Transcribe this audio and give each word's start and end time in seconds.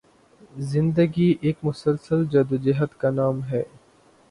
زندگی 0.65 1.27
ایک 1.41 1.57
مسلسل 1.63 2.25
جدوجہد 2.27 2.99
کا 2.99 3.09
نام 3.11 3.43
ہے 3.43 3.63